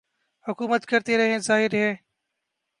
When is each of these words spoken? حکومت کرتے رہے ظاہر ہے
حکومت 0.45 0.85
کرتے 0.85 1.17
رہے 1.17 1.37
ظاہر 1.39 1.73
ہے 1.75 1.91